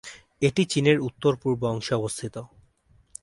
এটি 0.41 0.63
চীনের 0.65 0.97
উত্তর-পূর্ব 0.99 1.61
অংশে 1.65 1.93
অবস্থিত। 1.95 2.35